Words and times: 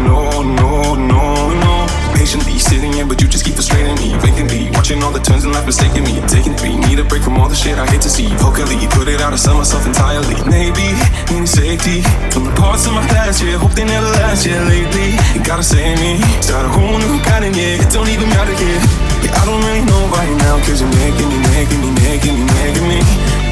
No, 0.00 0.42
no, 0.42 0.94
no, 0.94 1.22
no. 1.54 1.74
Patiently 2.14 2.58
sitting 2.58 2.92
here, 2.92 3.06
but 3.06 3.20
you 3.20 3.28
just 3.28 3.44
keep 3.44 3.54
frustrating 3.54 3.96
me. 3.96 4.12
Vacantly 4.20 4.70
watching 4.72 5.02
all 5.02 5.10
the 5.10 5.20
turns 5.20 5.44
in 5.44 5.52
life 5.52 5.66
mistaking 5.66 6.04
me. 6.04 6.20
Taking 6.28 6.54
three, 6.54 6.76
need 6.76 6.98
a 6.98 7.04
break 7.04 7.22
from 7.22 7.38
all 7.38 7.48
the 7.48 7.56
shit 7.56 7.78
I 7.78 7.86
hate 7.86 8.02
to 8.02 8.10
see. 8.10 8.28
Vocally, 8.36 8.76
put 8.92 9.08
it 9.08 9.20
out, 9.20 9.32
I 9.32 9.36
sell 9.36 9.56
myself 9.56 9.86
entirely. 9.86 10.36
Maybe, 10.44 10.92
need 11.32 11.46
safety 11.46 12.02
from 12.30 12.44
the 12.44 12.54
parts 12.54 12.86
of 12.86 12.92
my 12.92 13.06
past, 13.08 13.42
yeah. 13.42 13.56
Hope 13.56 13.72
they 13.72 13.84
never 13.84 14.06
last, 14.20 14.44
yeah. 14.46 14.60
Lately, 14.68 15.16
you 15.34 15.40
gotta 15.42 15.62
save 15.62 15.98
me. 16.00 16.20
Start 16.40 16.66
a 16.66 16.68
whole 16.68 16.98
new 16.98 17.20
of, 17.24 17.54
yeah. 17.56 17.80
It 17.80 17.90
don't 17.92 18.08
even 18.08 18.28
matter, 18.30 18.52
yeah. 18.52 18.80
Yeah, 19.24 19.40
I 19.40 19.44
don't 19.48 19.62
really 19.64 19.84
know 19.84 20.02
right 20.12 20.34
now, 20.44 20.56
cause 20.64 20.80
you're 20.80 20.96
making 21.00 21.28
me, 21.28 21.38
making 21.56 21.80
me, 21.80 21.90
making 22.04 22.36
me, 22.36 22.44
making 22.60 22.86
me. 22.88 23.00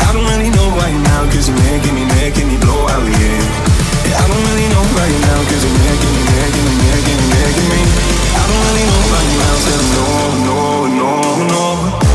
I 0.04 0.12
don't 0.12 0.28
really 0.28 0.50
know 0.50 0.68
right 0.76 0.98
now, 1.08 1.24
cause 1.32 1.48
you're 1.48 1.58
making 1.72 1.94
me, 1.94 2.04
making 2.20 2.48
me 2.48 2.56
blow 2.60 2.88
out, 2.88 3.04
yeah. 3.04 3.67
I 4.14 4.24
don't 4.28 4.44
really 4.48 4.68
know 4.68 4.84
right 4.96 5.12
you're 6.56 6.72
me, 6.80 6.90
me, 7.04 7.16
me, 7.28 7.44
me. 7.68 7.80
I 8.32 8.42
don't 8.48 8.62
really 8.68 8.86
know 8.88 9.00
right 9.12 9.30
no, 10.44 10.86
no, 10.88 11.12
no, 11.46 11.98
no. 12.02 12.07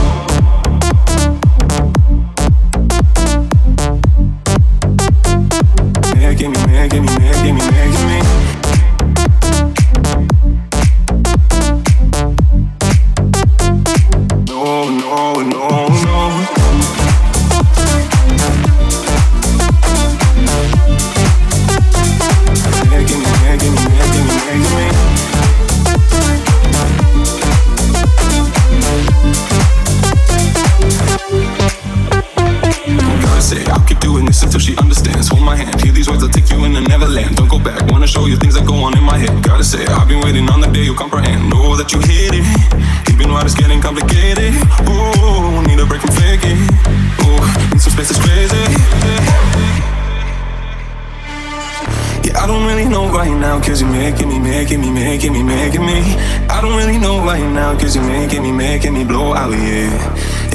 Now, 53.44 53.60
cause 53.60 53.82
you're 53.82 53.92
making 53.92 54.30
me, 54.30 54.40
making 54.40 54.80
me, 54.80 54.90
making 54.90 55.34
me, 55.34 55.44
making 55.44 55.86
me. 55.86 56.00
I 56.48 56.64
don't 56.64 56.78
really 56.80 56.98
know 56.98 57.20
right 57.28 57.44
now, 57.52 57.76
cause 57.78 57.94
you're 57.94 58.08
making 58.08 58.42
me, 58.42 58.52
making 58.54 58.94
me 58.94 59.04
blow 59.04 59.36
out, 59.36 59.52
yeah. 59.52 59.92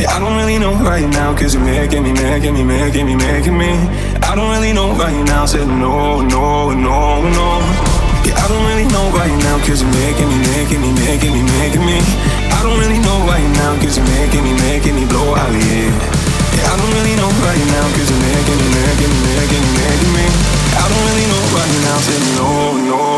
Yeah, 0.00 0.08
I 0.08 0.16
don't 0.18 0.36
really 0.40 0.56
know 0.56 0.72
right 0.80 1.04
now, 1.04 1.36
cause 1.36 1.52
you're 1.52 1.62
making 1.62 2.02
me, 2.02 2.12
making 2.16 2.54
me, 2.56 2.64
making 2.64 3.04
me, 3.04 3.14
making 3.14 3.56
me. 3.58 3.76
I 4.24 4.32
don't 4.32 4.48
really 4.56 4.72
know 4.72 4.96
right 4.96 5.20
now, 5.28 5.44
said 5.44 5.68
no, 5.68 6.24
no, 6.24 6.72
no, 6.72 6.98
no. 7.28 7.48
Yeah, 8.24 8.40
I 8.40 8.46
don't 8.48 8.64
really 8.64 8.88
know 8.88 9.04
right 9.12 9.36
now, 9.44 9.60
cause 9.68 9.84
you're 9.84 9.96
making 10.00 10.28
me, 10.32 10.38
making 10.56 10.80
me, 10.80 10.90
making 11.04 11.32
me, 11.36 11.42
making 11.60 11.84
me. 11.84 12.00
I 12.56 12.58
don't 12.64 12.80
really 12.80 13.00
know 13.04 13.18
right 13.28 13.48
now, 13.60 13.76
cause 13.84 14.00
you're 14.00 14.10
making 14.16 14.42
me, 14.48 14.52
making 14.64 14.94
me 14.96 15.04
blow 15.04 15.36
out, 15.36 15.52
yeah. 15.52 15.92
Yeah, 16.56 16.72
I 16.72 16.74
don't 16.80 16.92
really 16.96 17.16
know 17.20 17.28
right 17.44 17.64
now, 17.68 17.84
cause 17.92 18.08
you're 18.08 18.24
making 18.32 18.56
me, 18.56 18.68
making 18.80 19.10
me, 19.12 19.18
making 19.36 19.60
me, 19.60 19.70
making 19.76 20.12
me. 20.16 20.57
I 20.78 20.84
don't 20.88 21.04
really 21.10 21.26
know 21.26 21.42
right 21.58 21.74
now, 21.82 21.98
said 22.06 22.22
no, 22.38 22.48
no, 22.78 22.98
no, 23.02 23.17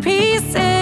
pieces. 0.00 0.73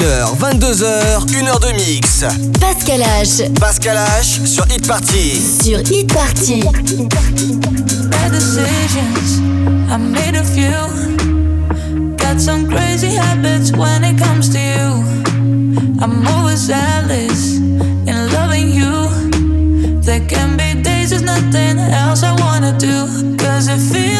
21h, 0.00 0.34
22h, 0.38 1.26
1h 1.26 1.60
de 1.60 1.72
mix. 1.74 2.24
Pascal 2.58 3.02
H. 3.02 3.50
Pascal 3.60 3.98
H 3.98 4.46
sur 4.46 4.64
Hit 4.70 4.86
Party. 4.86 5.38
Sur 5.62 5.78
Hit 5.80 6.10
Party. 6.10 6.62
Bad 8.10 8.32
decisions, 8.32 9.40
I 9.90 9.98
made 9.98 10.36
a 10.36 10.44
few. 10.44 12.16
Got 12.16 12.40
some 12.40 12.66
crazy 12.66 13.14
habits 13.14 13.72
when 13.72 14.02
it 14.02 14.18
comes 14.18 14.48
to 14.48 14.58
you. 14.58 15.04
I'm 16.00 16.26
always 16.28 16.60
zealous 16.60 17.58
in 17.58 18.32
loving 18.32 18.70
you. 18.70 19.10
There 20.00 20.20
can 20.26 20.56
be 20.56 20.80
days 20.80 21.10
there's 21.10 21.22
nothing 21.22 21.78
else 21.78 22.22
I 22.22 22.32
wanna 22.40 22.72
do. 22.78 23.36
Cause 23.36 23.68
it 23.68 23.80
feels 23.92 24.19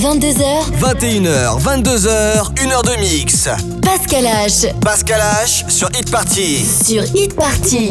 22h, 0.00 0.40
21h, 0.80 1.60
22h, 1.60 2.54
1h 2.54 2.82
de 2.84 3.00
mix. 3.00 3.50
Pascal 3.82 4.24
H. 4.24 4.72
Pascal 4.80 5.20
H 5.20 5.66
sur 5.68 5.90
Hit 5.94 6.10
Party. 6.10 6.64
Sur 6.64 7.02
Hit 7.14 7.34
Party. 7.34 7.90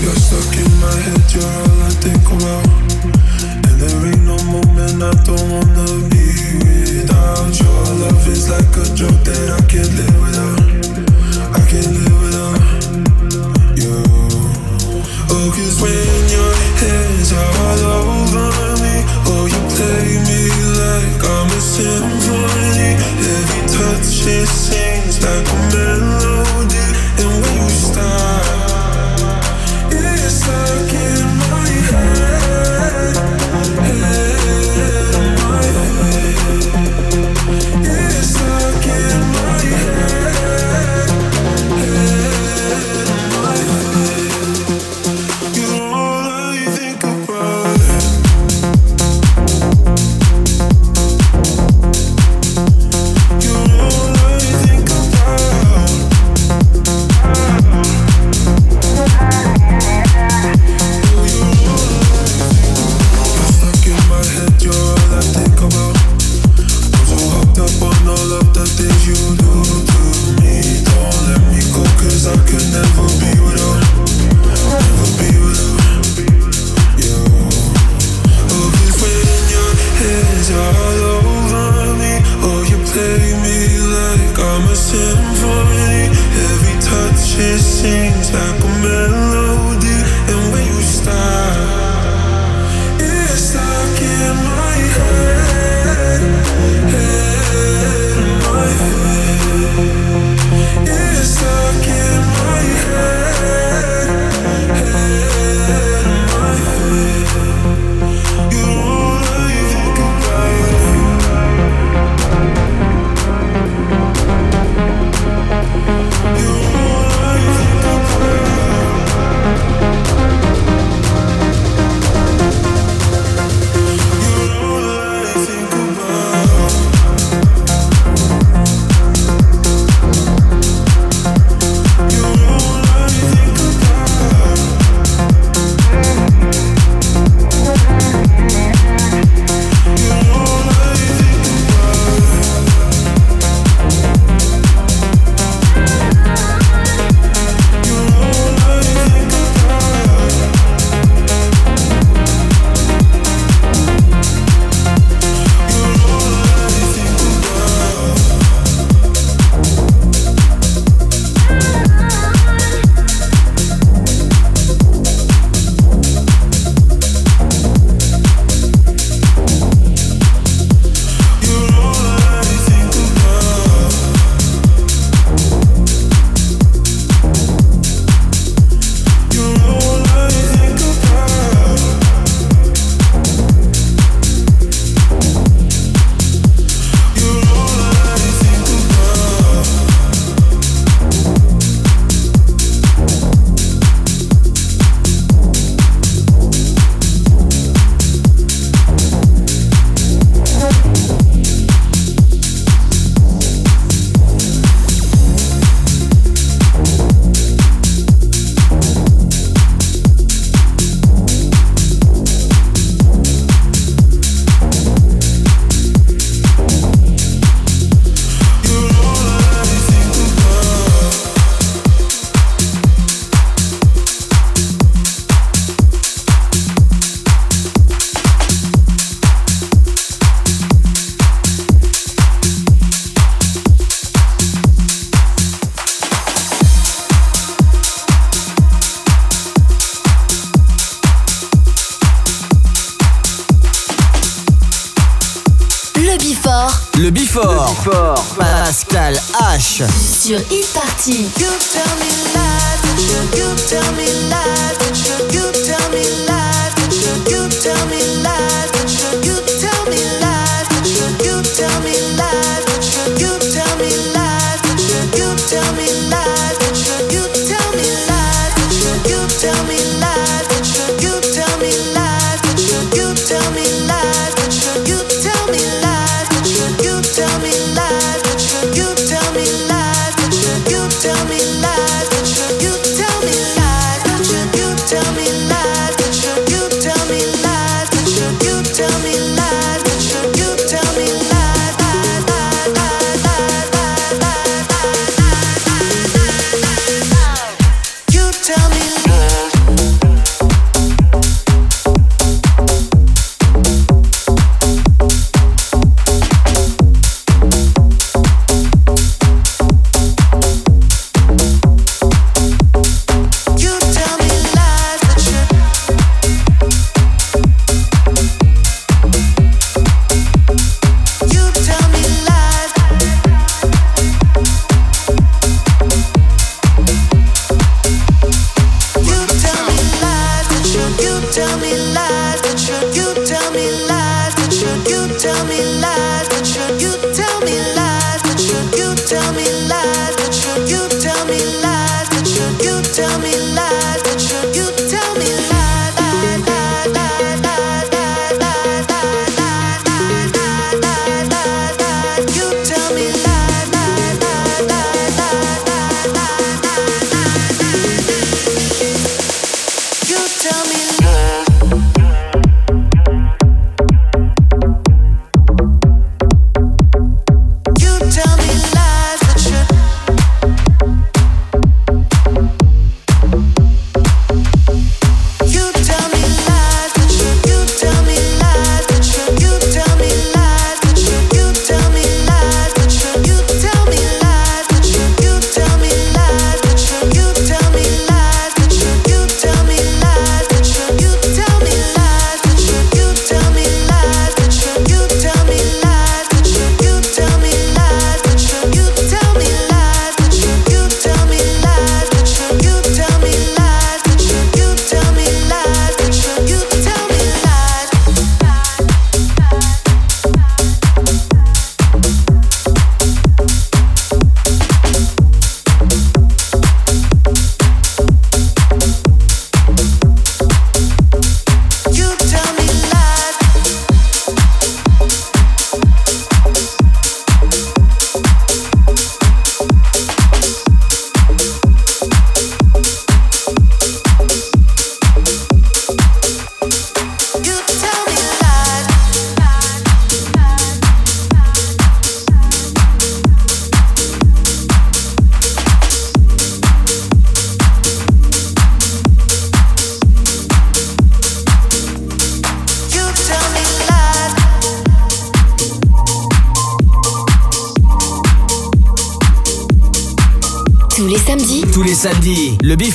You're 0.00 0.16
stuck 0.16 0.56
in 0.56 0.64
my 0.80 0.88
head, 1.04 1.20
you're 1.34 1.44
all 1.44 1.82
I 1.82 1.90
think 2.00 2.24
about. 2.30 2.64
And 3.68 3.78
there 3.78 4.06
ain't 4.06 4.24
no 4.24 4.38
moment 4.44 5.02
I 5.02 5.12
don't 5.24 5.50
wanna 5.52 6.08
be 6.08 6.24
without. 6.64 7.52
Your 7.60 7.84
love 8.00 8.26
is 8.26 8.48
like 8.48 8.74
a 8.78 8.88
drug 8.96 9.12
that 9.24 9.50
I 9.50 9.60
can't 9.68 9.92
live 9.92 10.18
without. 10.24 10.58
I 11.52 11.60
can't 11.68 11.92
live 11.92 12.18
without 12.22 12.60
you. 13.76 13.92
Oh, 15.28 15.52
cause 15.52 15.82
when 15.82 16.28
your 16.30 16.54
hands 16.80 17.32
are 17.34 17.58
all 17.68 17.92
over. 17.92 18.07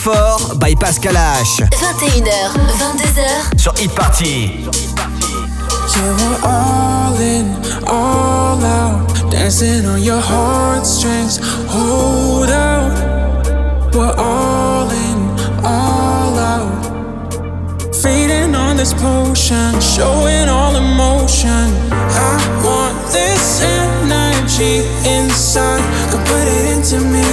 Samedis, 0.04 0.10
le 0.10 0.34
Before 0.44 0.56
by 0.60 0.76
Pascal 0.76 1.16
H. 1.16 1.64
21h, 1.72 2.54
22h 2.78 3.60
sur 3.60 3.74
Hit 3.78 3.92
Party. 3.96 4.66
Yeah, 5.96 6.16
we're 6.18 6.40
all 6.44 7.20
in, 7.22 7.56
all 7.88 8.64
out, 8.64 9.32
dancing 9.32 9.86
on 9.86 10.02
your 10.02 10.20
heartstrings. 10.20 11.40
Hold 11.68 12.50
out, 12.50 12.94
we're 13.94 14.16
all 14.18 14.90
in, 14.90 15.20
all 15.64 16.38
out, 16.38 16.86
feeding 17.94 18.56
on 18.56 18.78
this 18.78 18.94
potion, 18.94 19.80
showing 19.80 20.50
all 20.50 20.76
emotion. 20.76 21.72
I 21.92 22.38
want 22.64 22.98
this 23.12 23.62
energy 23.62 24.84
inside, 25.08 25.84
could 26.12 26.26
put 26.26 26.48
it 26.48 26.76
into 26.76 27.00
me. 27.00 27.24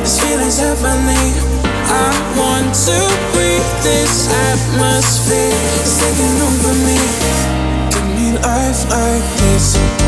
This 0.00 0.20
feeling's 0.20 0.58
heavenly. 0.58 1.51
I 1.92 2.10
want 2.40 2.74
to 2.88 2.98
breathe 3.32 3.72
this 3.82 4.28
atmosphere, 4.50 5.52
it's 5.80 6.00
taking 6.00 6.36
over 6.40 6.74
me 6.86 7.32
life 8.42 8.88
like 8.90 9.22
this. 9.38 10.01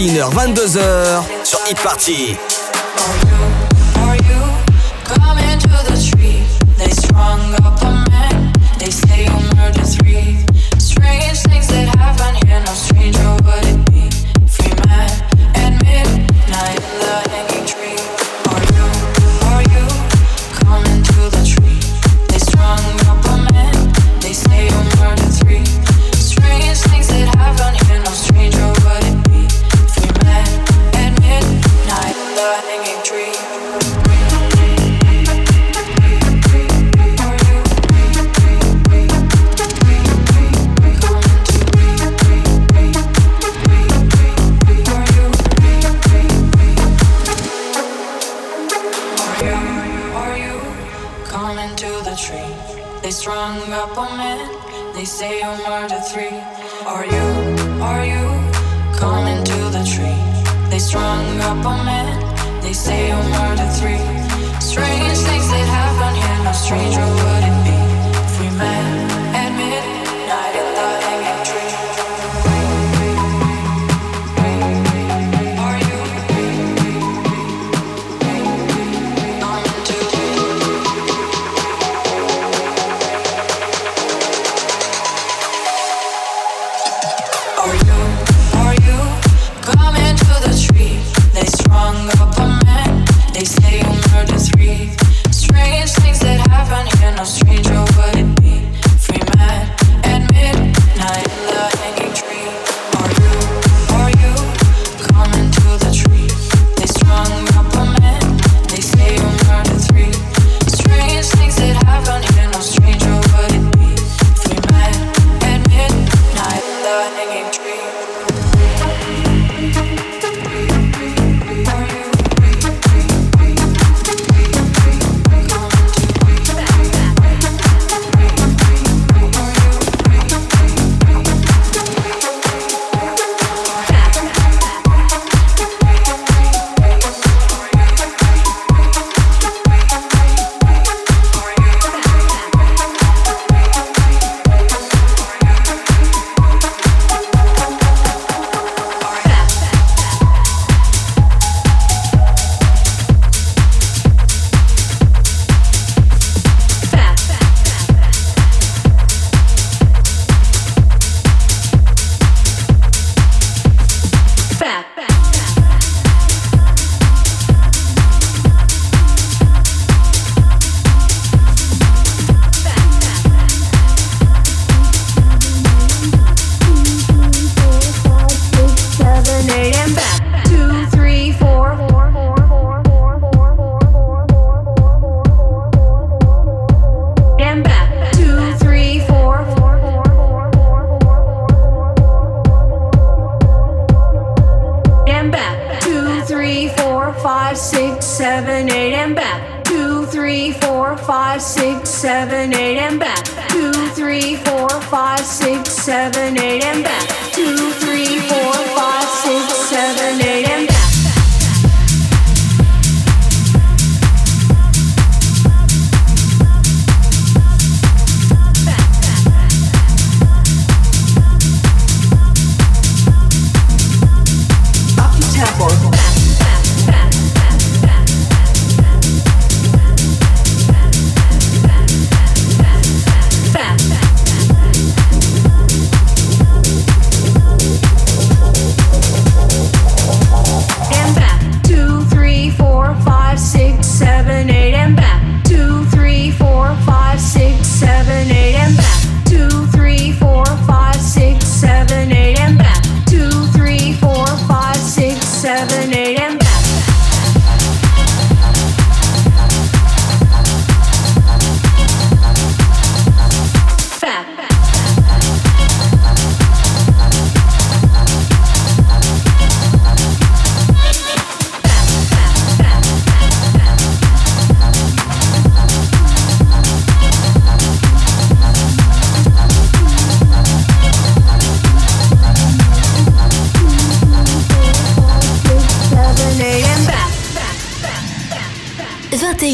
21h, 0.00 0.30
22h 0.32 1.44
sur 1.44 1.60
Hit 1.68 1.78
Party. 1.82 2.49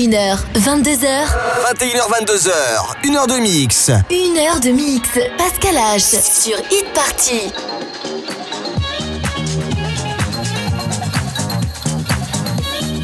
21h, 0.07 0.39
22h. 0.55 1.05
21h, 1.65 2.01
22h. 2.13 2.53
Une 3.07 3.17
heure 3.17 3.27
de 3.27 3.41
mix. 3.41 3.91
Une 4.09 4.39
heure 4.39 4.61
de 4.61 4.71
mix. 4.71 5.09
Pascal 5.37 5.75
H. 5.75 6.21
Sur 6.23 6.59
Hit 6.71 6.87
Party. 6.95 7.53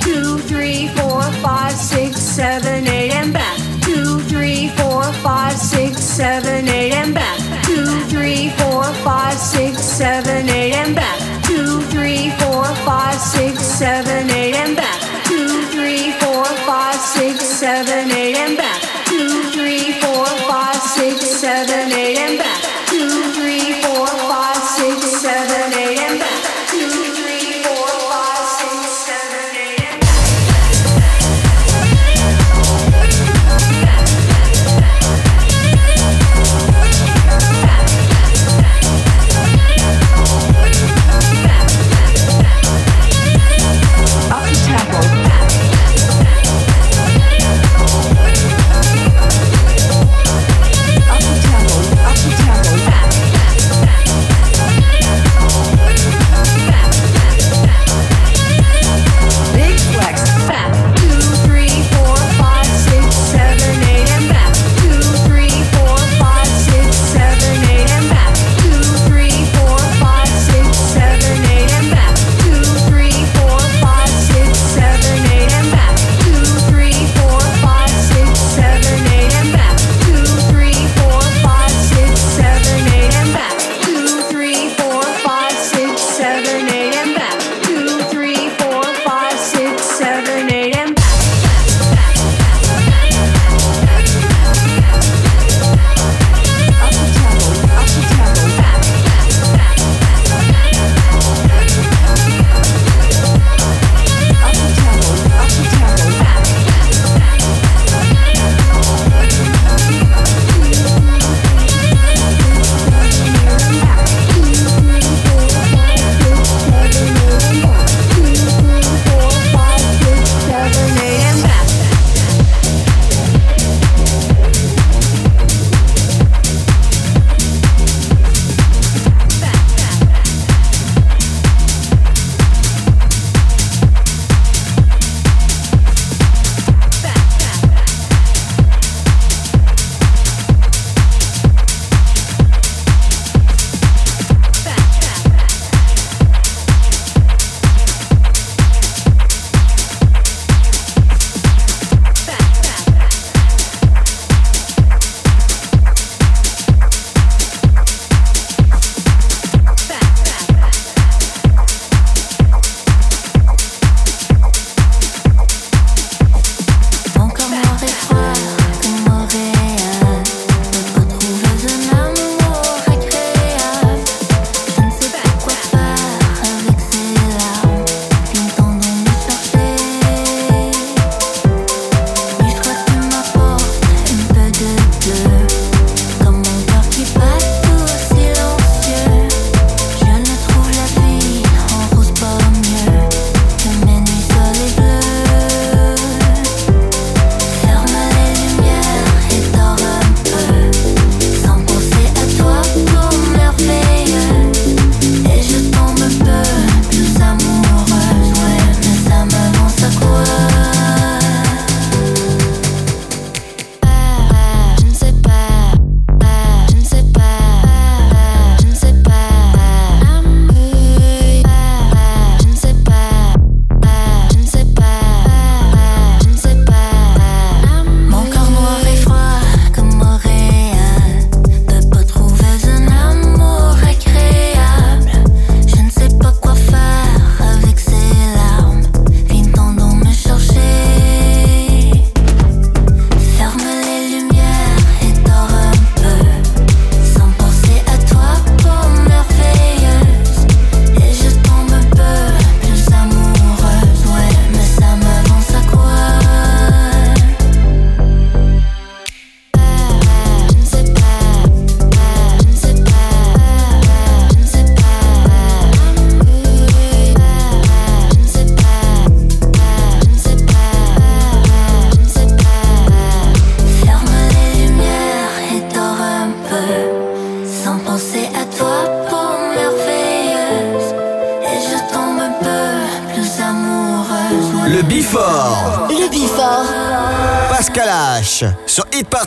Two, 0.00 0.38
three, 0.46 0.86
four, 0.94 1.22
five, 1.42 1.72
six, 1.72 2.20
seven, 2.20 2.86
eight, 2.86 3.12
and 3.12 3.32
back. 3.32 3.56
Two, 3.80 4.20
three, 4.28 4.68
four, 4.76 5.02
five, 5.24 5.56
six, 5.56 5.98
seven, 5.98 6.68
eight, 6.68 6.92
and 6.92 7.14
back. 7.14 7.38
Two, 7.64 7.84
three, 8.10 8.50
four, 8.58 8.84
five, 9.02 9.36
six, 9.36 9.78
seven, 9.78 10.48
eight, 10.48 10.74
and 10.74 10.94
back. 10.94 11.18
Two, 11.42 11.80
three, 11.90 12.30
four, 12.38 12.64
five, 12.86 13.18
six, 13.18 13.60
seven, 13.60 14.30
eight, 14.30 14.54
and 14.54 14.76
back 14.76 14.91
7 17.62 18.10
a.m. 18.10 18.56
back. 18.56 18.82
2, 19.06 19.52
3, 19.52 19.92
4, 19.92 20.26
5, 20.26 20.74
6, 20.74 21.30
7 21.30 21.92
a.m. 21.92 22.36
back. 22.36 22.51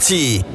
T. 0.06 0.55